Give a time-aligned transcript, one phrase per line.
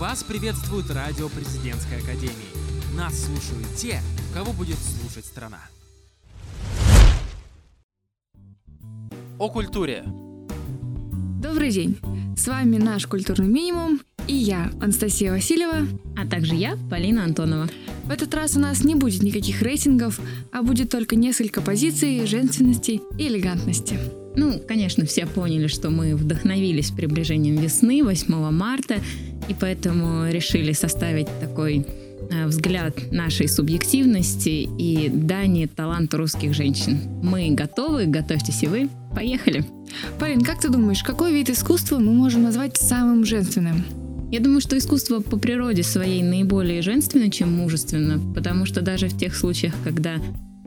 [0.00, 2.32] Вас приветствует радио Президентской Академии.
[2.96, 4.00] Нас слушают те,
[4.32, 5.60] кого будет слушать страна.
[9.38, 10.04] О культуре.
[11.42, 11.98] Добрый день!
[12.34, 15.86] С вами наш культурный минимум и я, Анастасия Васильева,
[16.16, 17.68] а также я, Полина Антонова.
[18.04, 20.18] В этот раз у нас не будет никаких рейтингов,
[20.50, 23.98] а будет только несколько позиций женственности и элегантности.
[24.36, 29.00] Ну, конечно, все поняли, что мы вдохновились приближением весны, 8 марта,
[29.50, 31.84] и поэтому решили составить такой
[32.30, 37.00] э, взгляд нашей субъективности и дани таланту русских женщин.
[37.20, 38.88] Мы готовы, готовьтесь и вы.
[39.12, 39.64] Поехали!
[40.20, 43.84] Полин, как ты думаешь, какой вид искусства мы можем назвать самым женственным?
[44.30, 49.18] Я думаю, что искусство по природе своей наиболее женственно, чем мужественно, потому что даже в
[49.18, 50.18] тех случаях, когда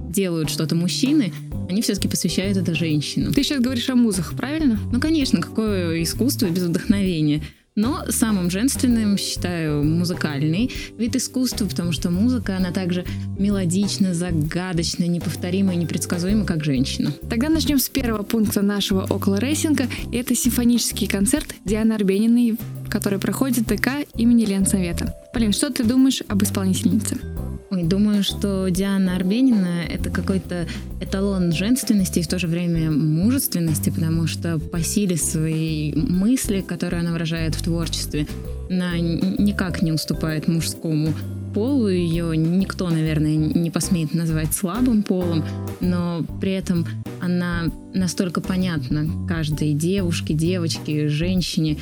[0.09, 1.31] делают что-то мужчины,
[1.70, 3.34] они все-таки посвящают это женщинам.
[3.34, 4.78] Ты сейчас говоришь о музах, правильно?
[4.92, 7.42] Ну, конечно, какое искусство без вдохновения.
[7.76, 13.06] Но самым женственным считаю музыкальный вид искусства, потому что музыка, она также
[13.39, 17.11] мелодична, загадочна, неповторима и непредсказуема, как женщина.
[17.30, 19.88] Тогда начнем с первого пункта нашего около рейсинга.
[20.11, 22.58] Это симфонический концерт Дианы Арбениной,
[22.89, 25.16] который проходит ТК имени Ленсовета.
[25.33, 27.33] Полин, что ты думаешь об исполнительнице?
[27.74, 30.68] Ой, думаю, что Диана Арбенина— это какой-то
[31.02, 37.00] эталон женственности и в то же время мужественности, потому что по силе своей мысли, которую
[37.00, 38.28] она выражает в творчестве,
[38.70, 41.16] она никак не уступает мужскому
[41.56, 41.88] полу.
[41.88, 45.44] Ее никто, наверное, не посмеет назвать слабым полом,
[45.82, 46.86] но при этом
[47.22, 51.80] она настолько понятна каждой девушке, девочке, женщине.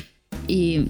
[0.48, 0.88] И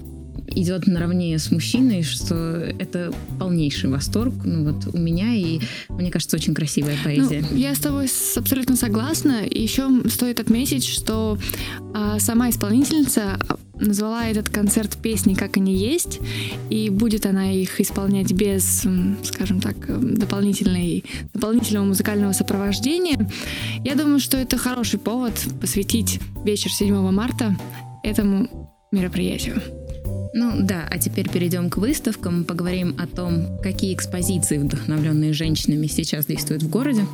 [0.55, 4.33] идет наравне с мужчиной, что это полнейший восторг.
[4.43, 5.59] Ну вот у меня и
[5.89, 7.43] мне кажется очень красивая поэзия.
[7.49, 9.45] Ну, я с тобой абсолютно согласна.
[9.45, 11.37] И еще стоит отметить, что
[11.93, 13.39] а, сама исполнительница
[13.75, 16.19] назвала этот концерт песни «Как они есть»,
[16.69, 18.85] и будет она их исполнять без,
[19.23, 19.75] скажем так,
[20.15, 23.29] дополнительной, дополнительного музыкального сопровождения.
[23.83, 27.57] Я думаю, что это хороший повод посвятить вечер 7 марта
[28.03, 29.61] этому мероприятию.
[30.33, 36.25] Ну да, а теперь перейдем к выставкам, поговорим о том, какие экспозиции, вдохновленные женщинами, сейчас
[36.25, 37.05] действуют в городе.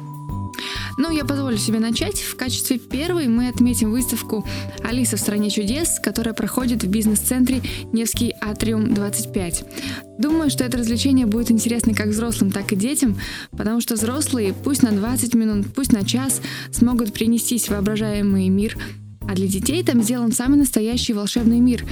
[0.97, 2.19] Ну, я позволю себе начать.
[2.19, 4.46] В качестве первой мы отметим выставку
[4.84, 7.62] «Алиса в стране чудес», которая проходит в бизнес-центре
[7.94, 9.63] Невский Атриум 25.
[10.18, 13.18] Думаю, что это развлечение будет интересно как взрослым, так и детям,
[13.51, 16.41] потому что взрослые, пусть на 20 минут, пусть на час,
[16.72, 18.78] смогут принестись в воображаемый мир
[19.30, 21.86] а для детей там сделан самый настоящий волшебный мир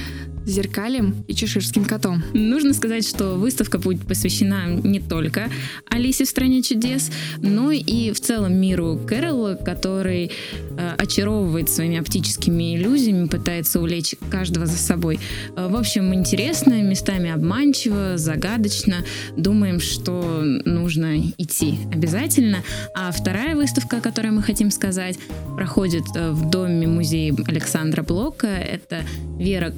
[0.48, 2.24] зеркалем и чеширским котом.
[2.34, 5.50] Нужно сказать, что выставка будет посвящена не только
[5.90, 10.32] Алисе в стране чудес, но и в целом миру Кэрола, который
[10.78, 15.20] э, очаровывает своими оптическими иллюзиями, пытается увлечь каждого за собой.
[15.56, 19.04] Э, в общем, интересно, местами обманчиво, загадочно.
[19.36, 22.64] Думаем, что нужно идти обязательно.
[22.96, 25.20] А вторая выставка, о которой мы хотим сказать,
[25.56, 28.48] проходит э, в доме музея Александра Блока.
[28.48, 29.02] Это
[29.38, 29.72] Вера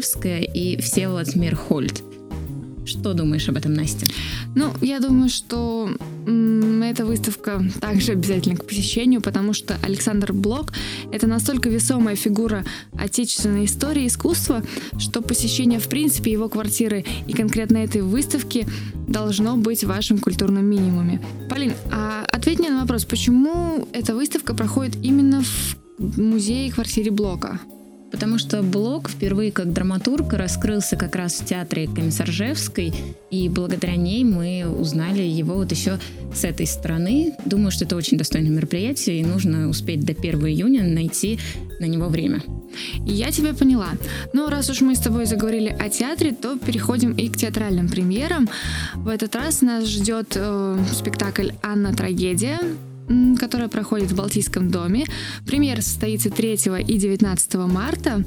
[0.00, 2.02] Комиссаржевская и Всеволод Мирхольд.
[2.86, 4.06] Что думаешь об этом, Настя?
[4.54, 5.90] Ну, я думаю, что
[6.82, 10.72] эта выставка также обязательно к посещению, потому что Александр Блок—
[11.12, 12.64] это настолько весомая фигура
[12.98, 14.62] отечественной истории искусства,
[14.98, 18.66] что посещение, в принципе, его квартиры и конкретно этой выставки
[19.06, 21.20] должно быть в вашем культурном минимуме.
[21.50, 25.42] Полин, а ответь мне на вопрос, почему эта выставка проходит именно
[25.98, 27.60] в музее и квартире Блока.
[28.10, 32.92] Потому что Блок впервые как драматург раскрылся как раз в театре Комиссаржевской,
[33.30, 35.98] и благодаря ней мы узнали его вот еще
[36.34, 37.34] с этой стороны.
[37.44, 41.38] Думаю, что это очень достойное мероприятие, и нужно успеть до 1 июня найти
[41.78, 42.42] на него время.
[43.06, 43.90] Я тебя поняла.
[44.32, 48.48] Но раз уж мы с тобой заговорили о театре, то переходим и к театральным премьерам.
[48.94, 52.58] В этот раз нас ждет э, спектакль «Анна трагедия»,
[53.38, 55.06] которая проходит в Балтийском доме.
[55.46, 56.52] Премьера состоится 3
[56.86, 58.24] и 19 марта.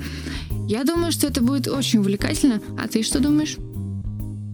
[0.68, 2.62] Я думаю, что это будет очень увлекательно.
[2.78, 3.58] А ты что думаешь?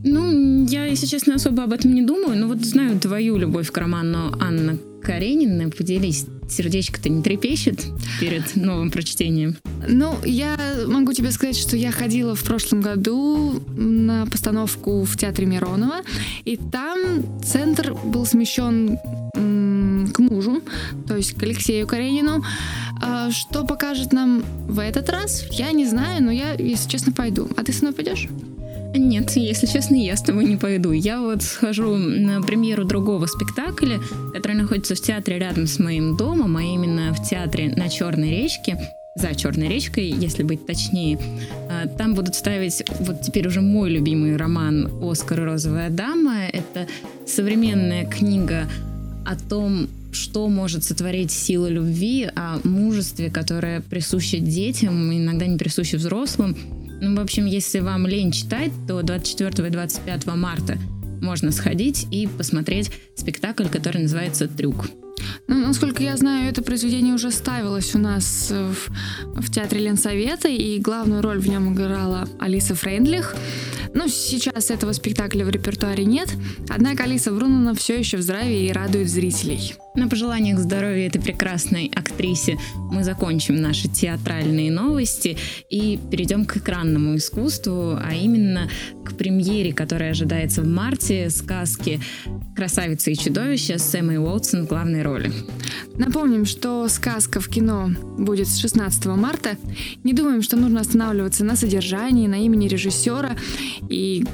[0.03, 3.77] Ну, я, если честно, особо об этом не думаю, но вот знаю твою любовь к
[3.77, 5.69] роману Анна Каренина.
[5.69, 7.85] Поделись, сердечко-то не трепещет
[8.19, 9.57] перед новым прочтением?
[9.87, 10.57] Ну, я
[10.87, 16.01] могу тебе сказать, что я ходила в прошлом году на постановку в театре Миронова,
[16.45, 18.97] и там центр был смещен
[20.19, 20.61] мужу,
[21.07, 22.43] то есть к Алексею Каренину.
[23.01, 27.47] А что покажет нам в этот раз, я не знаю, но я, если честно, пойду.
[27.55, 28.27] А ты со мной пойдешь?
[28.95, 30.91] Нет, если честно, я с тобой не пойду.
[30.91, 33.99] Я вот схожу на премьеру другого спектакля,
[34.33, 38.77] который находится в театре рядом с моим домом, а именно в театре на Черной речке.
[39.15, 41.19] за Черной речкой, если быть точнее.
[41.69, 46.45] А, там будут ставить вот теперь уже мой любимый роман «Оскар и розовая дама».
[46.51, 46.87] Это
[47.27, 48.67] современная книга
[49.25, 55.97] о том, что может сотворить сила любви, о мужестве, которое присуще детям, иногда не присуще
[55.97, 56.57] взрослым.
[57.01, 60.77] Ну, в общем, если вам лень читать, то 24 и 25 марта
[61.21, 64.87] можно сходить и посмотреть спектакль, который называется «Трюк».
[65.47, 70.79] Ну, насколько я знаю, это произведение уже ставилось у нас в, в театре Ленсовета, и
[70.79, 73.35] главную роль в нем играла Алиса Фрейндлих.
[73.93, 76.29] Ну, сейчас этого спектакля в репертуаре нет,
[76.69, 79.73] однако Алиса Брунона все еще в здравии и радует зрителей.
[79.95, 82.57] На пожеланиях здоровья этой прекрасной актрисе
[82.91, 85.37] мы закончим наши театральные новости
[85.69, 88.69] и перейдем к экранному искусству, а именно
[89.03, 91.99] к премьере, которая ожидается в марте, сказки
[92.55, 95.31] «Красавица и чудовище» с Эммой Уотсон в главной роли.
[95.95, 99.57] Напомним, что сказка в кино будет с 16 марта.
[100.03, 103.35] Не думаем, что нужно останавливаться на содержании, на имени режиссера
[103.87, 104.25] и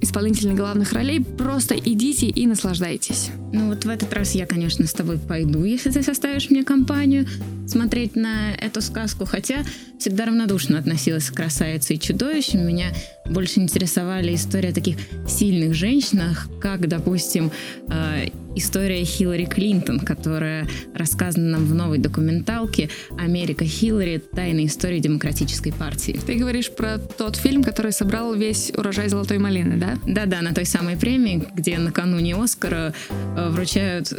[0.00, 1.20] исполнительных главных ролей.
[1.20, 3.30] Просто идите и наслаждайтесь.
[3.52, 7.26] Ну вот в этот раз я, конечно, с тобой пойду, если ты составишь мне компанию
[7.66, 9.64] смотреть на эту сказку, хотя
[9.98, 12.66] всегда равнодушно относилась к красавице и чудовищам.
[12.66, 12.92] Меня
[13.26, 14.96] больше интересовали истории о таких
[15.26, 17.50] сильных женщинах, как, допустим,
[17.88, 24.18] э, история Хиллари Клинтон, которая рассказана нам в новой документалке «Америка Хиллари.
[24.18, 26.18] Тайная история демократической партии».
[26.26, 29.98] Ты говоришь про тот фильм, который собрал весь урожай золотой малины, да?
[30.06, 32.94] Да-да, на той самой премии, где накануне Оскара
[33.36, 34.12] э, вручают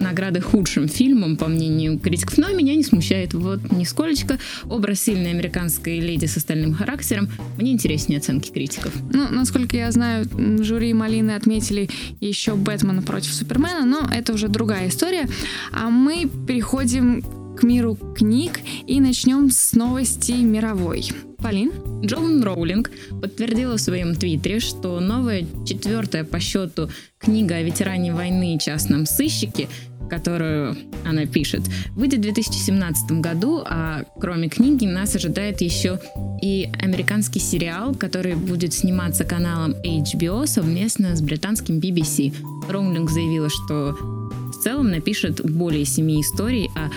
[0.00, 3.34] награды худшим фильмом, по мнению критиков, но меня не смущает.
[3.34, 4.38] Вот нисколечко
[4.68, 8.92] образ сильной американской леди с остальным характером мне интереснее оценки критиков.
[9.12, 10.26] Ну, насколько я знаю,
[10.62, 11.88] жюри Малины отметили
[12.20, 15.28] еще Бэтмена против Супермена, но это уже другая история.
[15.72, 17.22] А мы переходим
[17.56, 21.10] к миру книг и начнем с новости мировой.
[21.42, 21.72] Полин?
[22.04, 22.90] Джоан Роулинг
[23.20, 29.06] подтвердила в своем твиттере, что новая четвертая по счету книга о ветеране войны и частном
[29.06, 29.68] сыщике
[30.10, 30.76] которую
[31.06, 31.62] она пишет,
[31.94, 36.00] выйдет в 2017 году, а кроме книги нас ожидает еще
[36.42, 42.34] и американский сериал, который будет сниматься каналом HBO совместно с британским BBC.
[42.68, 46.90] Роулинг заявила, что в целом напишет более семи историй о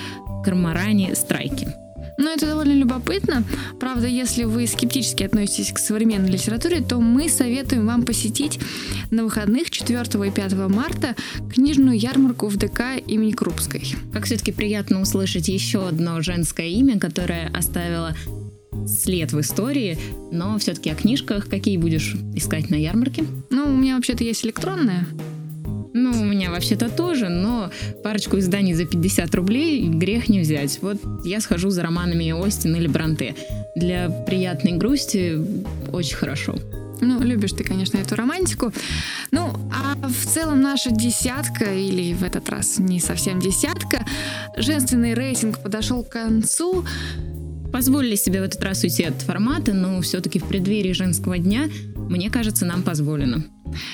[0.43, 1.82] Кармаране Страйке.
[2.17, 3.43] Ну, это довольно любопытно.
[3.79, 8.59] Правда, если вы скептически относитесь к современной литературе, то мы советуем вам посетить
[9.11, 11.15] на выходных 4 и 5 марта
[11.53, 13.83] книжную ярмарку в ДК имени Крупской.
[14.11, 18.15] Как все-таки приятно услышать еще одно женское имя, которое оставило
[18.87, 19.97] след в истории,
[20.31, 23.23] но все-таки о книжках какие будешь искать на ярмарке?
[23.49, 25.07] Ну, у меня вообще-то есть электронная.
[25.93, 27.69] Ну, у меня вообще-то тоже, но
[28.03, 30.79] парочку изданий за 50 рублей грех не взять.
[30.81, 33.35] Вот я схожу за романами Остин или Бранте.
[33.75, 35.37] Для приятной грусти
[35.91, 36.55] очень хорошо.
[37.01, 38.71] Ну, любишь ты, конечно, эту романтику.
[39.31, 44.05] Ну, а в целом наша десятка, или в этот раз не совсем десятка,
[44.57, 46.85] женственный рейтинг подошел к концу.
[47.71, 51.69] Позволили себе в этот раз уйти от формата, но все-таки в преддверии женского дня,
[52.09, 53.43] мне кажется, нам позволено.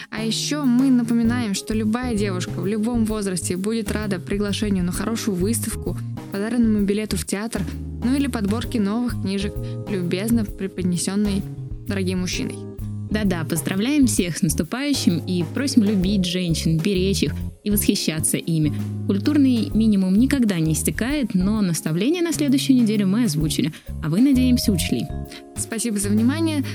[0.10, 5.36] А еще мы напоминаем, что любая девушка в любом возрасте будет рада приглашению на хорошую
[5.36, 5.98] выставку,
[6.32, 7.62] подаренному билету в театр,
[8.04, 9.54] ну или подборке новых книжек,
[9.90, 11.42] любезно преподнесенной
[11.88, 12.56] дорогим мужчиной.
[13.10, 18.72] Да-да, поздравляем всех с наступающим и просим любить женщин, беречь их и восхищаться ими.
[19.08, 23.74] Культурный минимум никогда не истекает, но наставления на следующую неделю мы озвучили,
[24.04, 25.08] а вы, надеемся, учли.
[25.70, 26.66] Спасибо за внимание.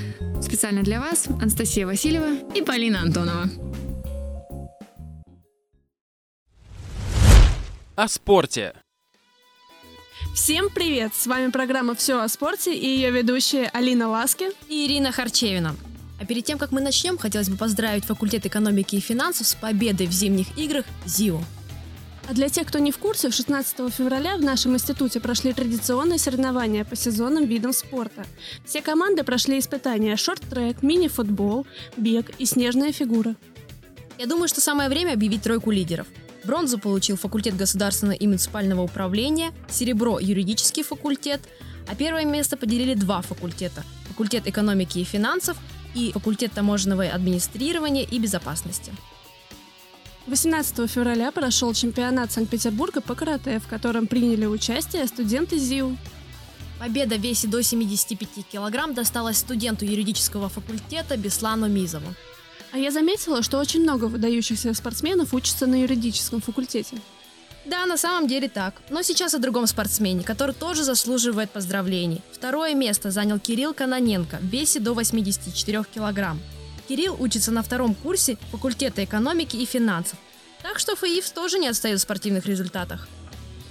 [0.40, 3.50] Специально для вас Анастасия Васильева и Полина Антонова.
[7.96, 8.72] О спорте.
[10.32, 11.12] Всем привет!
[11.12, 15.74] С вами программа «Все о спорте» и ее ведущие Алина Ласки и Ирина Харчевина.
[16.20, 20.06] А перед тем, как мы начнем, хотелось бы поздравить факультет экономики и финансов с победой
[20.06, 21.42] в зимних играх ЗИО.
[22.26, 26.84] А для тех, кто не в курсе, 16 февраля в нашем институте прошли традиционные соревнования
[26.84, 28.24] по сезонным видам спорта.
[28.64, 31.66] Все команды прошли испытания шорт-трек, мини-футбол,
[31.98, 33.36] бег и снежная фигура.
[34.18, 36.06] Я думаю, что самое время объявить тройку лидеров.
[36.44, 41.40] Бронзу получил факультет государственного и муниципального управления, серебро– юридический факультет,
[41.88, 45.58] а первое место поделили два факультета– факультет экономики и финансов
[45.94, 48.92] и факультет таможенного администрирования и безопасности.
[50.26, 55.98] 18 февраля прошел чемпионат Санкт-Петербурга по карате, в котором приняли участие студенты ЗИУ.
[56.78, 62.14] Победа в весе до 75 килограмм досталась студенту юридического факультета Беслану Мизову.
[62.72, 66.96] А я заметила, что очень много выдающихся спортсменов учатся на юридическом факультете.
[67.66, 68.80] Да, на самом деле так.
[68.88, 72.22] Но сейчас о другом спортсмене, который тоже заслуживает поздравлений.
[72.32, 76.40] Второе место занял Кирилл Каноненко в весе до 84 килограмм.
[76.88, 80.18] Кирилл учится на втором курсе факультета экономики и финансов.
[80.62, 83.08] Так что ФАИФ тоже не отстает в спортивных результатах.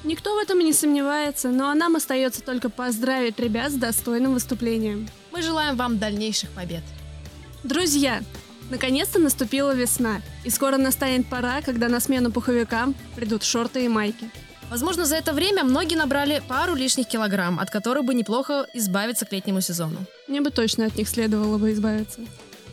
[0.04, 4.34] Никто в этом и не сомневается, но а нам остается только поздравить ребят с достойным
[4.34, 5.08] выступлением.
[5.32, 6.84] Мы желаем вам дальнейших побед.
[7.64, 8.22] Друзья,
[8.70, 14.30] наконец-то наступила весна, и скоро настанет пора, когда на смену пуховикам придут шорты и майки.
[14.70, 19.32] Возможно, за это время многие набрали пару лишних килограмм, от которых бы неплохо избавиться к
[19.32, 20.00] летнему сезону.
[20.28, 22.22] Мне бы точно от них следовало бы избавиться.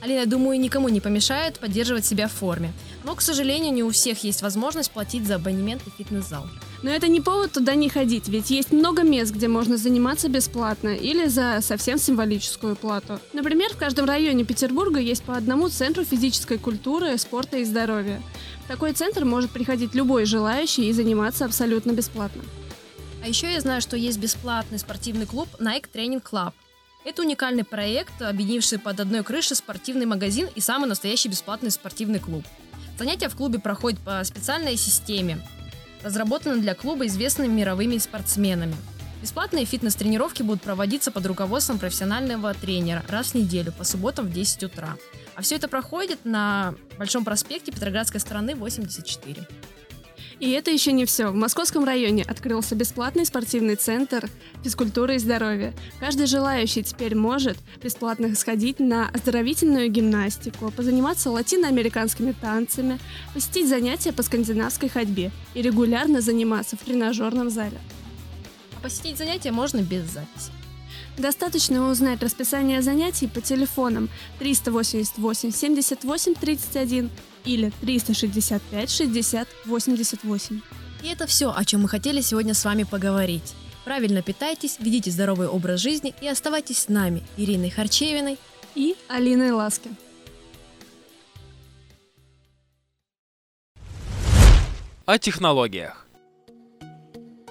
[0.02, 2.72] Алина, думаю, никому не помешает поддерживать себя в форме.
[3.04, 6.46] Но, к сожалению, не у всех есть возможность платить за абонемент и фитнес-зал.
[6.82, 10.88] Но это не повод туда не ходить, ведь есть много мест, где можно заниматься бесплатно
[10.88, 13.20] или за совсем символическую плату.
[13.34, 18.22] Например, в каждом районе Петербурга есть по одному центру физической культуры, спорта и здоровья.
[18.64, 22.42] В такой центр может приходить любой желающий и заниматься абсолютно бесплатно.
[23.22, 26.52] А еще я знаю, что есть бесплатный спортивный клуб Nike Training Club.
[27.04, 32.44] Это уникальный проект, объединивший под одной крышей спортивный магазин и самый настоящий бесплатный спортивный клуб.
[32.98, 35.40] Занятия в клубе проходят по специальной системе,
[36.02, 38.76] разработанной для клуба известными мировыми спортсменами.
[39.22, 44.64] Бесплатные фитнес-тренировки будут проводиться под руководством профессионального тренера раз в неделю по субботам в 10
[44.64, 44.96] утра.
[45.34, 49.46] А все это проходит на Большом проспекте Петроградской стороны 84.
[50.40, 51.28] И это еще не все.
[51.28, 54.30] В Московском районе открылся бесплатный спортивный центр
[54.64, 55.74] физкультуры и здоровья.
[56.00, 62.98] Каждый желающий теперь может бесплатно сходить на оздоровительную гимнастику, позаниматься латиноамериканскими танцами,
[63.34, 67.78] посетить занятия по скандинавской ходьбе и регулярно заниматься в тренажерном зале.
[68.78, 70.52] А посетить занятия можно без записи.
[71.18, 77.10] Достаточно узнать расписание занятий по телефонам 388 78 31
[77.44, 80.60] или 365 60 88.
[81.02, 83.54] И это все, о чем мы хотели сегодня с вами поговорить.
[83.84, 88.38] Правильно питайтесь, ведите здоровый образ жизни и оставайтесь с нами, Ириной Харчевиной
[88.74, 89.90] и Алиной Ласки.
[95.06, 96.06] О технологиях.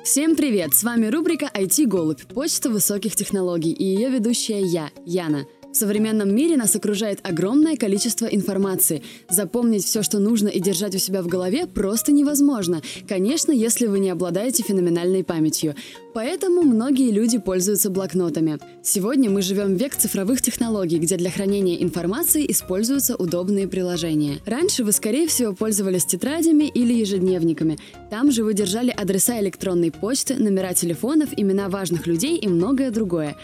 [0.03, 0.73] Всем привет!
[0.73, 6.35] С вами рубрика IT Голубь, почта высоких технологий и ее ведущая я, Яна– в современном
[6.35, 9.03] мире нас окружает огромное количество информации.
[9.29, 12.81] Запомнить все, что нужно и держать у себя в голове просто невозможно.
[13.07, 15.75] Конечно, если вы не обладаете феноменальной памятью.
[16.13, 18.57] Поэтому многие люди пользуются блокнотами.
[18.81, 24.39] Сегодня мы живем в век цифровых технологий, где для хранения информации используются удобные приложения.
[24.45, 27.77] Раньше вы, скорее всего, пользовались тетрадями или ежедневниками.
[28.09, 33.35] Там же вы держали адреса электронной почты, номера телефонов, имена важных людей и многое другое.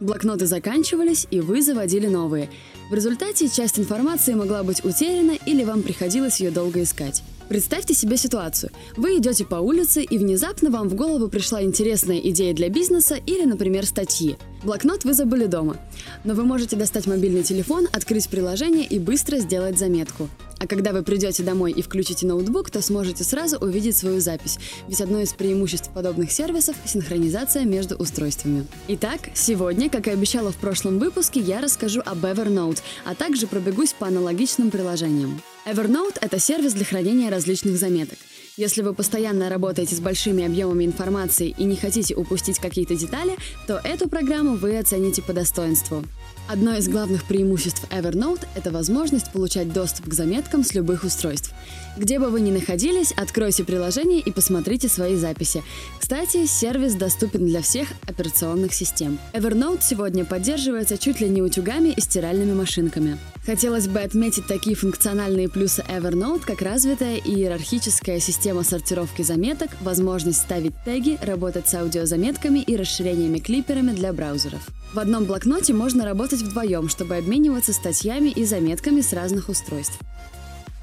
[0.00, 2.48] Блокноты заканчивались, и вы заводили новые.
[2.90, 7.22] В результате часть информации могла быть утеряна или вам приходилось ее долго искать.
[7.48, 8.70] Представьте себе ситуацию.
[8.96, 13.44] Вы идете по улице, и внезапно вам в голову пришла интересная идея для бизнеса или,
[13.44, 14.36] например, статьи.
[14.62, 15.76] Блокнот вы забыли дома.
[16.24, 20.28] Но вы можете достать мобильный телефон, открыть приложение и быстро сделать заметку.
[20.58, 24.58] А когда вы придете домой и включите ноутбук, то сможете сразу увидеть свою запись.
[24.88, 28.66] Ведь одно из преимуществ подобных сервисов– синхронизация между устройствами.
[28.88, 33.92] Итак, сегодня, как и обещала в прошлом выпуске, я расскажу об Evernote, а также пробегусь
[33.92, 35.38] по аналогичным приложениям.
[35.64, 38.18] Evernote– это сервис для хранения различных заметок.
[38.56, 43.80] Если вы постоянно работаете с большими объемами информации и не хотите упустить какие-то детали, то
[43.82, 46.04] эту программу вы оцените по достоинству.
[46.46, 51.52] Одно из главных преимуществ Evernote– это возможность получать доступ к заметкам с любых устройств.
[51.96, 55.64] Где бы вы ни находились, откройте приложение и посмотрите свои записи.
[55.98, 59.18] Кстати, сервис доступен для всех операционных систем.
[59.32, 63.18] Evernote сегодня поддерживается чуть ли не утюгами и стиральными машинками.
[63.46, 70.74] Хотелось бы отметить такие функциональные плюсы Evernote, как развитая иерархическая система сортировки заметок, возможность ставить
[70.84, 74.68] теги, работать с аудиозаметками и расширениями-клиперами для браузеров.
[74.92, 79.98] В одном блокноте можно работать вдвоем, чтобы обмениваться статьями и заметками с разных устройств.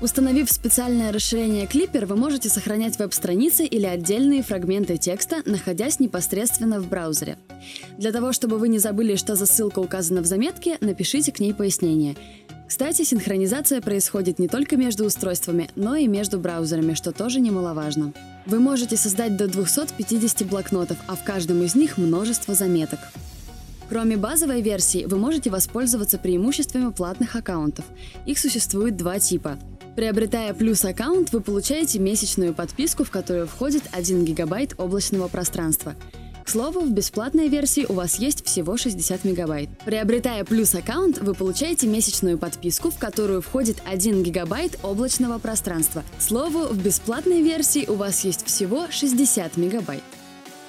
[0.02, 6.90] Установив специальное расширение Clipper, вы можете сохранять веб-страницы или отдельные фрагменты текста, находясь непосредственно в
[6.90, 7.38] браузере.
[8.00, 11.54] Для того, чтобы вы не забыли, что за ссылка указана в заметке, напишите к ней
[11.54, 12.16] пояснение.
[12.72, 18.14] Кстати, синхронизация происходит не только между устройствами, но и между браузерами, что тоже немаловажно.
[18.46, 23.00] Вы можете создать до 250 блокнотов, а в каждом из них множество заметок.
[23.90, 27.84] Кроме базовой версии, вы можете воспользоваться преимуществами платных аккаунтов.
[28.26, 29.60] Их существует два типа.
[29.98, 35.94] Приобретая плюс аккаунт, вы получаете месячную подписку, в которую входит 1 гигабайт облачного пространства.
[36.52, 39.70] Слову, в бесплатной версии у вас есть всего 60 мегабайт.
[39.86, 46.04] Приобретая плюс аккаунт, вы получаете месячную подписку, в которую входит 1 гигабайт облачного пространства.
[46.20, 50.04] Слову, в бесплатной версии у вас есть всего 60 мегабайт.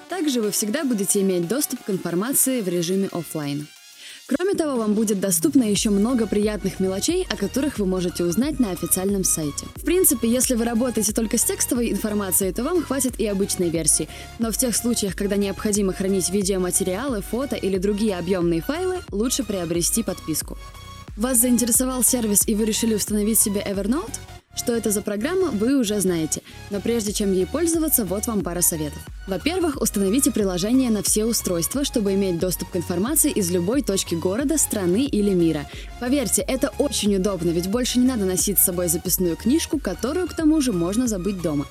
[0.09, 3.67] Также вы всегда будете иметь доступ к информации в режиме офлайн.
[4.53, 8.71] Кроме того, вам будет доступно еще много приятных мелочей, о которых вы можете узнать на
[8.71, 9.65] официальном сайте.
[9.77, 14.11] В принципе, если вы работаете только с текстовой информацией, то вам хватит и обычной версии.
[14.39, 20.03] Но в тех случаях, когда необходимо хранить видеоматериалы, фото или другие объемные файлы, лучше приобрести
[20.03, 20.59] подписку.
[21.17, 24.13] Вас заинтересовал сервис и вы решили установить себе Evernote?
[24.55, 28.61] Что это за программа, вы уже знаете, но прежде чем ей пользоваться, вот вам пара
[28.61, 29.01] советов.
[29.27, 34.59] Во-первых, установите приложение на все устройства, чтобы иметь доступ к информации из любой точки города,
[34.59, 35.67] страны или мира.
[36.01, 40.35] Поверьте, это очень удобно, ведь больше не надо носить с собой записную книжку, которую к
[40.35, 41.67] тому же можно забыть дома.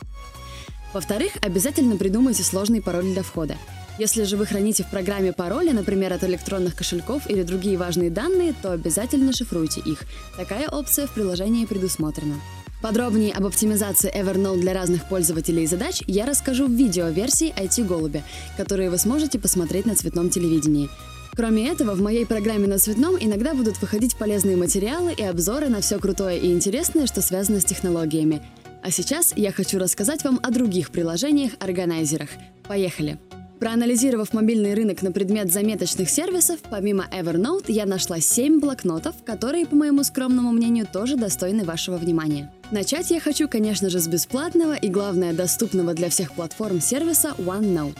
[0.93, 3.57] Во-вторых, обязательно придумайте сложный пароль для входа.
[3.99, 8.55] Если же вы храните в программе пароли, например, от электронных кошельков или другие важные данные,
[8.61, 10.03] то обязательно шифруйте их.
[10.35, 12.35] Такая опция в приложении предусмотрена.
[12.81, 18.23] Подробнее об оптимизации Evernote для разных пользователей и задач я расскажу в видео-версии IT-голубя,
[18.57, 20.89] которые вы сможете посмотреть на цветном телевидении.
[21.35, 25.81] Кроме этого, в моей программе на цветном иногда будут выходить полезные материалы и обзоры на
[25.81, 28.41] все крутое и интересное, что связано с технологиями.
[28.83, 32.29] А сейчас я хочу рассказать вам о других приложениях-органайзерах.
[32.67, 33.19] Поехали!
[33.59, 39.75] Проанализировав мобильный рынок на предмет заметочных сервисов, помимо Evernote я нашла 7 блокнотов, которые, по
[39.75, 42.51] моему скромному мнению, тоже достойны вашего внимания.
[42.71, 47.97] Начать я хочу, конечно же, с бесплатного и, главное, доступного для всех платформ сервиса OneNote.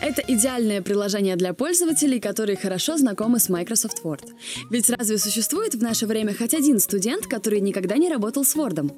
[0.00, 4.24] Это идеальное приложение для пользователей, которые хорошо знакомы с Microsoft Word.
[4.70, 8.88] Ведь разве существует в наше время хоть один студент, который никогда не работал с Word?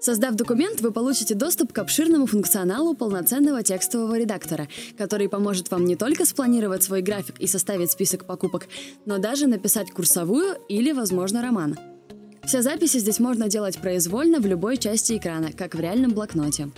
[0.00, 5.96] Создав документ, вы получите доступ к обширному функционалу полноценного текстового редактора, который поможет вам не
[5.96, 8.68] только спланировать свой график и составить список покупок,
[9.04, 11.76] но даже написать курсовую или, возможно, роман.
[12.46, 16.68] Все записи здесь можно делать произвольно в любой части экрана, как в реальном блокноте.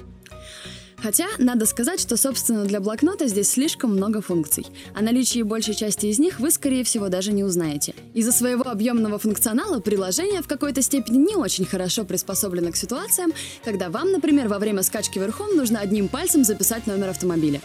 [0.97, 4.67] Хотя, надо сказать, что, собственно, для блокнота здесь слишком много функций.
[4.95, 7.95] О наличии большей части из них вы, скорее всего, даже не узнаете.
[8.15, 13.33] Из-за своего объемного функционала приложение в какой-то степени не очень хорошо приспособлено к ситуациям,
[13.65, 17.61] когда вам, например, во время скачки верхом нужно одним пальцем записать номер автомобиля.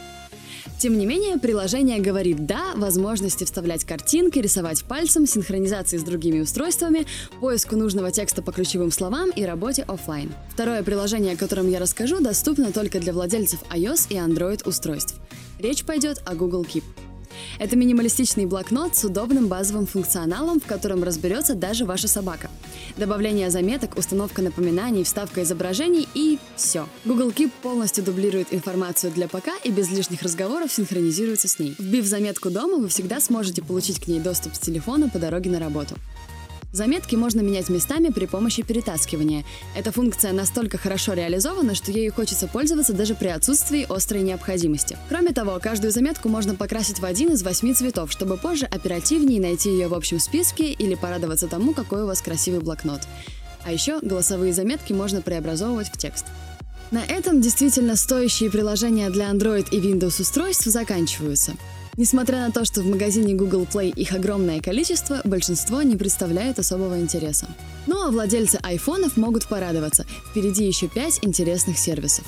[0.78, 7.06] Тем не менее, приложение говорит «да» возможности вставлять картинки, рисовать пальцем, синхронизации с другими устройствами,
[7.40, 10.32] поиску нужного текста по ключевым словам и работе офлайн.
[10.50, 15.16] Второе приложение, о котором я расскажу, доступно только для владельцев iOS и Android устройств.
[15.58, 17.11] Речь пойдет о Google Keep.
[17.58, 22.50] Это минималистичный блокнот с удобным базовым функционалом, в котором разберется даже ваша собака.
[22.96, 26.86] Добавление заметок, установка напоминаний, вставка изображений и все.
[27.04, 31.74] Google Keep полностью дублирует информацию для ПК и без лишних разговоров синхронизируется с ней.
[31.78, 35.58] Вбив заметку дома, вы всегда сможете получить к ней доступ с телефона по дороге на
[35.58, 35.96] работу.
[36.72, 39.44] Заметки можно менять местами при помощи перетаскивания.
[39.76, 44.96] Эта функция настолько хорошо реализована, что ею хочется пользоваться даже при отсутствии острой необходимости.
[45.10, 49.68] Кроме того, каждую заметку можно покрасить в один из восьми цветов, чтобы позже оперативнее найти
[49.68, 53.02] ее в общем списке или порадоваться тому, какой у вас красивый блокнот.
[53.64, 56.24] А еще голосовые заметки можно преобразовывать в текст.
[56.90, 61.52] На этом действительно стоящие приложения для Android и Windows устройств заканчиваются.
[61.98, 66.98] Несмотря на то, что в магазине Google Play их огромное количество, большинство не представляет особого
[66.98, 67.46] интереса.
[67.86, 70.06] Ну а владельцы айфонов могут порадоваться.
[70.30, 72.24] Впереди еще 5 интересных сервисов.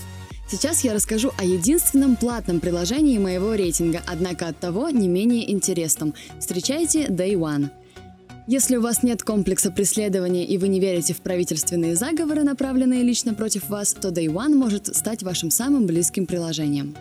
[0.50, 6.12] Сейчас я расскажу о единственном платном приложении моего рейтинга, однако от того не менее интересном.
[6.38, 7.70] Встречайте Day One.
[8.46, 13.32] Если у вас нет комплекса преследования и вы не верите в правительственные заговоры, направленные лично
[13.32, 16.94] против вас, то Day One может стать вашим самым близким приложением.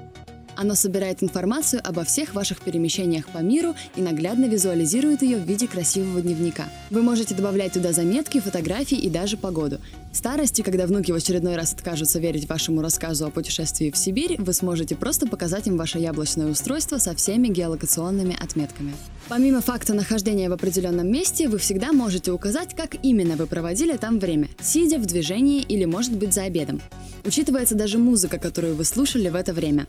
[0.63, 5.67] Оно собирает информацию обо всех ваших перемещениях по миру и наглядно визуализирует ее в виде
[5.67, 6.69] красивого дневника.
[6.89, 9.81] Вы можете добавлять туда заметки, фотографии и даже погоду.
[10.13, 14.37] В старости, когда внуки в очередной раз откажутся верить вашему рассказу о путешествии в Сибирь,
[14.39, 18.93] вы сможете просто показать им ваше яблочное устройство со всеми геолокационными отметками.
[19.27, 24.17] Помимо факта нахождения в определенном месте, вы всегда можете указать, как именно вы проводили там
[24.17, 26.81] время, сидя в движении или, может быть, за обедом.
[27.25, 29.87] Учитывается даже музыка, которую вы слушали в это время.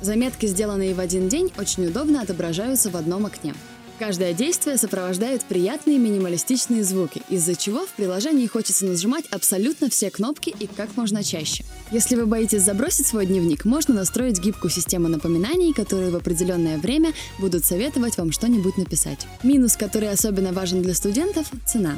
[0.00, 3.54] Заметки, сделанные в один день, очень удобно отображаются в одном окне.
[3.98, 10.54] Каждое действие сопровождает приятные минималистичные звуки, из-за чего в приложении хочется нажимать абсолютно все кнопки
[10.58, 11.64] и как можно чаще.
[11.90, 17.14] Если вы боитесь забросить свой дневник, можно настроить гибкую систему напоминаний, которые в определенное время
[17.38, 19.26] будут советовать вам что-нибудь написать.
[19.42, 21.96] Минус, который особенно важен для студентов– цена.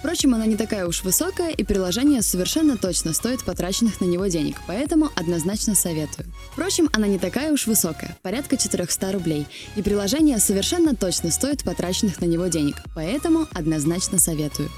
[0.00, 4.56] Впрочем, она не такая уж высокая, и приложение совершенно точно стоит потраченных на него денег,
[4.66, 6.26] поэтому однозначно советую.
[6.52, 12.18] Впрочем, она не такая уж высокая, порядка 400 рублей, и приложение совершенно точно стоит потраченных
[12.22, 14.70] на него денег, поэтому однозначно советую.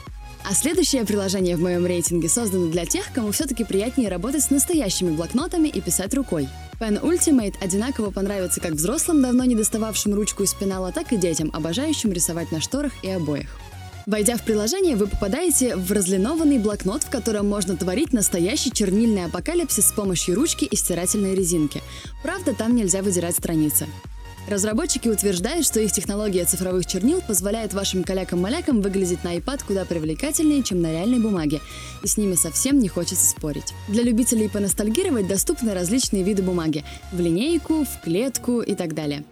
[0.44, 5.14] А следующее приложение в моем рейтинге создано для тех, кому все-таки приятнее работать с настоящими
[5.14, 6.48] блокнотами и писать рукой.
[6.80, 11.50] Pen Ultimate одинаково понравится как взрослым, давно не достававшим ручку из пенала, так и детям,
[11.52, 13.62] обожающим рисовать на шторах и обоях.
[14.06, 19.88] Войдя в приложение, вы попадаете в разлинованный блокнот, в котором можно творить настоящий чернильный апокалипсис
[19.88, 21.82] с помощью ручки и стирательной резинки.
[22.22, 23.86] Правда, там нельзя выдирать страницы.
[24.48, 30.64] Разработчики утверждают, что их технология цифровых чернил позволяет вашим калякам-малякам выглядеть на iPad куда привлекательнее,
[30.64, 31.60] чем на реальной бумаге,
[32.02, 33.72] и с ними совсем не хочется спорить.
[33.88, 39.24] Для любителей поностальгировать доступны различные виды бумаги– в линейку, в клетку и так далее.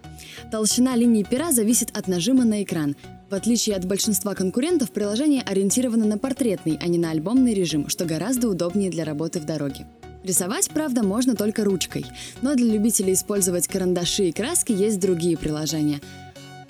[0.53, 2.95] Толщина линии пера зависит от нажима на экран.
[3.31, 8.05] В отличие от большинства конкурентов, приложение ориентировано на портретный, а не на альбомный режим, что
[8.05, 9.87] гораздо удобнее для работы в дороге.
[10.25, 12.05] Рисовать, правда, можно только ручкой,
[12.43, 16.01] но для любителей использовать карандаши и краски есть другие приложения.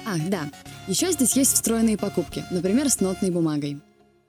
[0.05, 0.51] Ах, да,
[0.87, 3.81] еще здесь есть встроенные покупки, например, с нотной бумагой.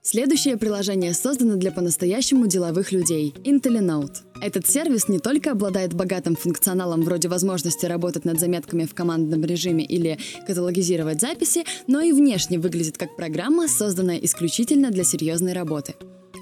[0.03, 4.15] Следующее приложение создано для по-настоящему деловых людей– IntelliNote.
[4.41, 9.85] Этот сервис не только обладает богатым функционалом вроде возможности работать над заметками в командном режиме
[9.85, 15.93] или каталогизировать записи, но и внешне выглядит как программа, созданная исключительно для серьезной работы.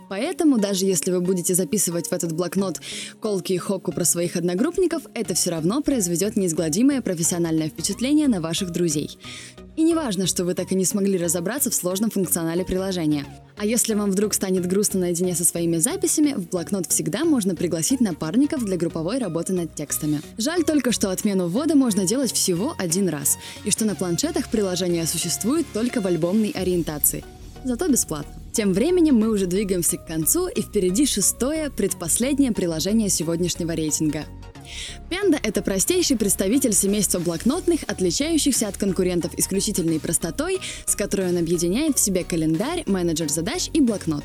[0.10, 2.82] Поэтому, даже если вы будете записывать в этот блокнот
[3.22, 8.72] колки и хоку про своих одногруппников, это все равно произведет неизгладимое профессиональное впечатление на ваших
[8.72, 9.18] друзей.
[9.78, 13.26] И не важно, что вы так и не смогли разобраться в сложном функционале приложения.
[13.56, 18.02] А если вам вдруг станет грустно наедине со своими записями, в блокнот всегда можно пригласить
[18.02, 20.22] напарников для групповой работы над текстами.
[20.38, 25.06] Жаль только, что отмену ввода можно делать всего один раз, и что на планшетах приложение
[25.06, 27.24] существует только в альбомной ориентации.
[27.64, 28.34] Зато бесплатно.
[28.52, 34.26] Тем временем мы уже двигаемся к концу, и впереди шестое, предпоследнее приложение сегодняшнего рейтинга.
[35.10, 41.98] Panda— это простейший представитель семейства блокнотных, отличающихся от конкурентов исключительной простотой, с которой он объединяет
[41.98, 44.24] в себе календарь, менеджер задач и блокнот.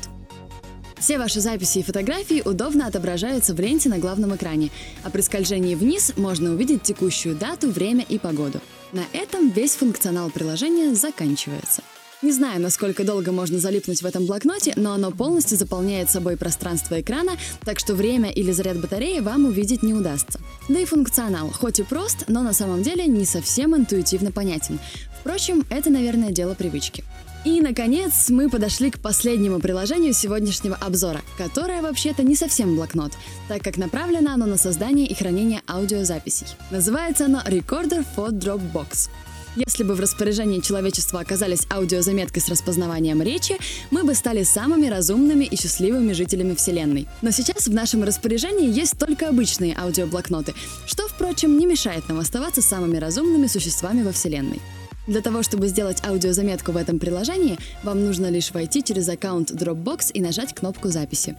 [0.99, 4.71] Все ваши записи и фотографии удобно отображаются в ленте на главном экране,
[5.03, 8.59] а при скольжении вниз можно увидеть текущую дату, время и погоду.
[8.91, 11.83] На этом весь функционал приложения заканчивается.
[12.21, 16.99] Не знаю, насколько долго можно залипнуть в этом блокноте, но оно полностью заполняет собой пространство
[17.01, 20.39] экрана, так что время или заряд батареи вам увидеть не удастся.
[20.69, 24.79] Да и функционал, хоть и прост, но на самом деле не совсем интуитивно понятен.
[25.19, 27.03] Впрочем, это, наверное, дело привычки.
[27.43, 33.11] И, наконец, мы подошли к последнему приложению сегодняшнего обзора, которое вообще-то не совсем блокнот,
[33.47, 36.47] так как направлено оно на создание и хранение аудиозаписей.
[36.71, 39.09] Называется оно Recorder for Dropbox.
[39.55, 43.57] Если бы в распоряжении человечества оказались аудиозаметки с распознаванием речи,
[43.89, 47.07] мы бы стали самыми разумными и счастливыми жителями Вселенной.
[47.21, 50.53] Но сейчас в нашем распоряжении есть только обычные аудиоблокноты,
[50.85, 54.61] что, впрочем, не мешает нам оставаться самыми разумными существами во Вселенной.
[55.07, 60.11] Для того, чтобы сделать аудиозаметку в этом приложении, вам нужно лишь войти через аккаунт Dropbox
[60.11, 61.37] и нажать кнопку записи.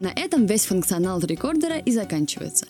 [0.00, 2.66] На этом весь функционал рекордера и заканчивается.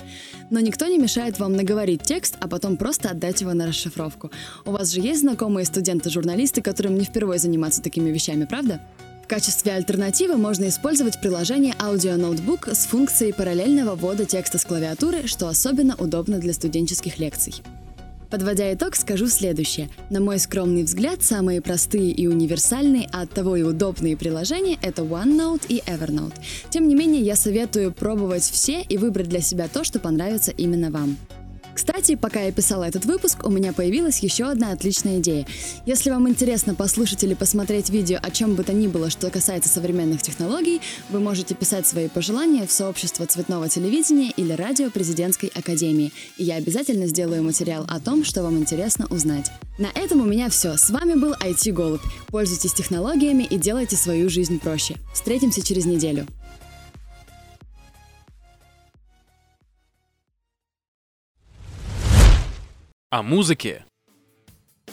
[0.51, 4.31] Но никто не мешает вам наговорить текст, а потом просто отдать его на расшифровку.
[4.65, 8.81] У вас же есть знакомые студенты-журналисты, которым не впервые заниматься такими вещами, правда?
[9.25, 15.27] В качестве альтернативы можно использовать приложение Audio Notebook с функцией параллельного ввода текста с клавиатуры,
[15.27, 17.63] что особенно удобно для студенческих лекций.
[18.31, 19.89] Подводя итог, скажу следующее.
[20.11, 25.67] На мой скромный взгляд, самые простые и универсальные, а оттого и удобные приложения— это OneNote
[25.69, 26.35] и Evernote.
[26.69, 30.91] Тем не менее, я советую пробовать все и выбрать для себя то, что понравится именно
[30.91, 31.17] вам.
[31.79, 35.47] Кстати, пока я писала этот выпуск, у меня появилась еще одна отличная идея.
[35.87, 39.69] Если вам интересно послушать или посмотреть видео о чем бы то ни было, что касается
[39.69, 46.13] современных технологий, вы можете писать свои пожелания в сообщество цветного телевидения или радио президентской академии.
[46.37, 49.53] И я обязательно сделаю материал о том, что вам интересно узнать.
[49.79, 50.77] На этом у меня все.
[50.77, 52.03] С вами был IT Голубь.
[52.27, 54.97] Пользуйтесь технологиями и делайте свою жизнь проще.
[55.15, 56.27] Встретимся через неделю.
[63.11, 63.87] О музыке.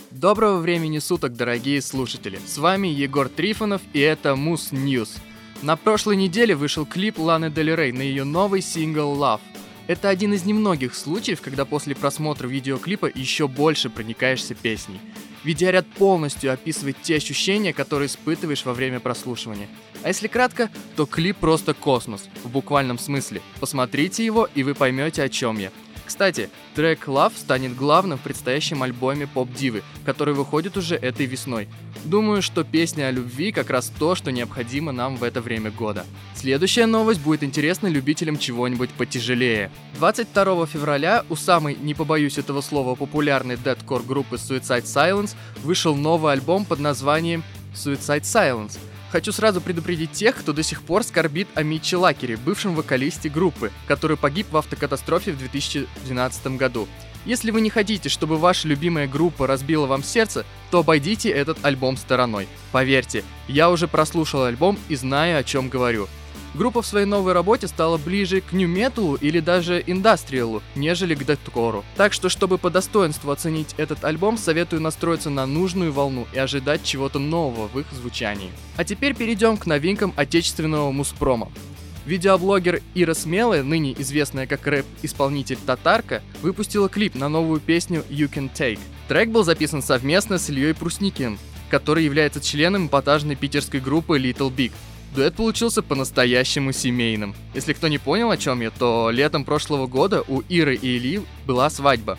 [0.09, 2.39] Доброго времени суток, дорогие слушатели.
[2.45, 5.17] С вами Егор Трифонов и это Муз News.
[5.61, 9.41] На прошлой неделе вышел клип Ланы Дель Рей на ее новый сингл Love.
[9.87, 15.01] Это один из немногих случаев, когда после просмотра видеоклипа еще больше проникаешься песней.
[15.43, 19.67] Видеоряд полностью описывает те ощущения, которые испытываешь во время прослушивания.
[20.03, 23.41] А если кратко, то клип просто космос, в буквальном смысле.
[23.59, 25.69] Посмотрите его, и вы поймете, о чем я.
[26.05, 31.67] Кстати, трек Love станет главным в предстоящем альбоме поп-дивы, который выходит уже этой весной.
[32.03, 36.05] Думаю, что песня о любви как раз то, что необходимо нам в это время года.
[36.35, 39.71] Следующая новость будет интересна любителям чего-нибудь потяжелее.
[39.97, 46.33] 22 февраля у самой, не побоюсь этого слова, популярной дедкор группы Suicide Silence вышел новый
[46.33, 48.77] альбом под названием Suicide Silence.
[49.11, 53.71] Хочу сразу предупредить тех, кто до сих пор скорбит о Митче Лакере, бывшем вокалисте группы,
[53.87, 56.87] который погиб в автокатастрофе в 2012 году.
[57.25, 61.97] Если вы не хотите, чтобы ваша любимая группа разбила вам сердце, то обойдите этот альбом
[61.97, 62.47] стороной.
[62.71, 66.07] Поверьте, я уже прослушал альбом и знаю, о чем говорю.
[66.55, 71.83] Группа в своей новой работе стала ближе к нью-металу или даже индастриалу, нежели к дэткору.
[71.97, 76.81] Так что, чтобы по достоинству оценить этот альбом, советую настроиться на нужную волну и ожидать
[76.83, 78.51] чего-то нового в их звучании.
[78.77, 81.51] А теперь перейдем к новинкам отечественного муспрома.
[82.05, 88.49] Видеоблогер Ира Смелая, ныне известная как рэп-исполнитель Татарка, выпустила клип на новую песню You Can
[88.53, 88.79] Take.
[89.09, 91.37] Трек был записан совместно с Ильей Прусникин,
[91.69, 94.71] который является членом эпатажной питерской группы Little Big.
[95.15, 97.35] Дуэт получился по-настоящему семейным.
[97.53, 101.21] Если кто не понял, о чем я, то летом прошлого года у Иры и Ильи
[101.47, 102.17] была свадьба.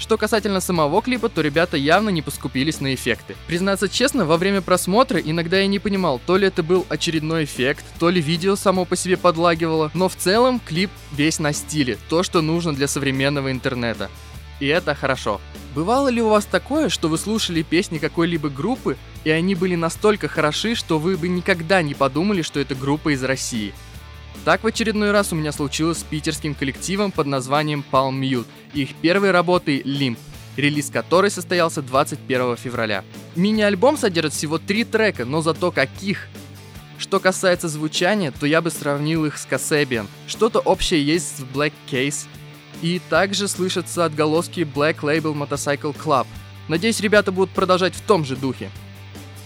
[0.00, 3.36] Что касательно самого клипа, то ребята явно не поскупились на эффекты.
[3.46, 7.84] Признаться честно, во время просмотра иногда я не понимал, то ли это был очередной эффект,
[8.00, 12.24] то ли видео само по себе подлагивало, но в целом клип весь на стиле, то,
[12.24, 14.10] что нужно для современного интернета.
[14.60, 15.40] И это хорошо.
[15.74, 20.28] Бывало ли у вас такое, что вы слушали песни какой-либо группы, и они были настолько
[20.28, 23.74] хороши, что вы бы никогда не подумали, что это группа из России?
[24.44, 28.94] Так в очередной раз у меня случилось с питерским коллективом под названием Palm Mute их
[28.96, 30.18] первой работой Limp,
[30.56, 33.04] релиз которой состоялся 21 февраля.
[33.36, 36.28] Мини-альбом содержит всего три трека, но зато каких!
[36.98, 40.06] Что касается звучания, то я бы сравнил их с Kasabian.
[40.28, 42.26] Что-то общее есть с Black Case,
[42.84, 46.26] и также слышатся отголоски Black Label Motorcycle Club.
[46.68, 48.70] Надеюсь, ребята будут продолжать в том же духе.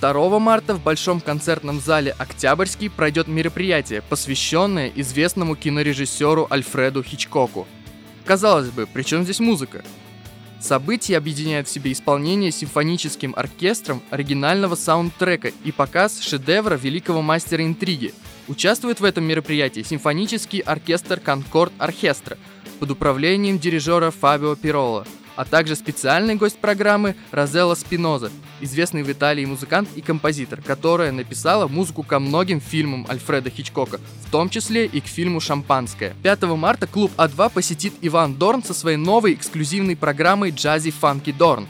[0.01, 7.68] 2 марта в Большом концертном зале «Октябрьский» пройдет мероприятие, посвященное известному кинорежиссеру Альфреду Хичкоку.
[8.24, 9.85] Казалось бы, при чем здесь музыка?
[10.61, 18.12] Событие объединяет в себе исполнение симфоническим оркестром оригинального саундтрека и показ шедевра великого мастера интриги.
[18.48, 22.37] Участвует в этом мероприятии симфонический оркестр Конкорд Оркестра
[22.78, 25.06] под управлением дирижера Фабио Пирола–
[25.38, 31.68] а также специальный гость программы Розелла Спиноза, известный в Италии музыкант и композитор, которая написала
[31.68, 36.16] музыку ко многим фильмам Альфреда Хичкока, в том числе и к фильму «Шампанское».
[36.24, 41.68] 5 марта клуб А2 посетит Иван Дорн со своей новой эксклюзивной программой «Джази Фанки Дорн».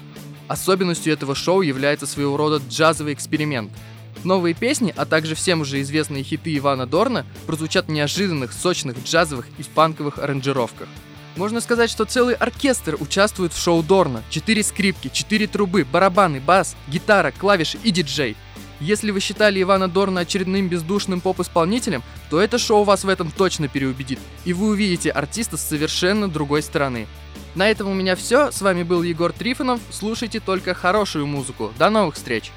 [0.48, 3.70] Особенностью этого шоу является своего рода джазовый эксперимент–
[4.24, 9.46] Новые песни, а также всем уже известные хиты Ивана Дорна прозвучат в неожиданных, сочных, джазовых
[9.58, 10.88] и фанковых аранжировках.
[11.36, 14.24] Можно сказать, что целый оркестр участвует в шоу Дорна.
[14.28, 18.36] Четыре скрипки, четыре трубы, барабаны, бас, гитара, клавиши и диджей.
[18.80, 23.68] Если вы считали Ивана Дорна очередным бездушным поп-исполнителем, то это шоу вас в этом точно
[23.68, 27.06] переубедит, и вы увидите артиста с совершенно другой стороны.
[27.54, 28.52] На этом у меня все.
[28.52, 29.80] С вами был Егор Трифонов.
[29.90, 31.72] Слушайте только хорошую музыку.
[31.78, 32.52] До новых встреч!